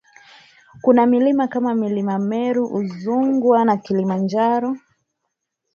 [0.81, 4.77] kuna milima kama vile mlima meru udzugwa na Kilimanjaro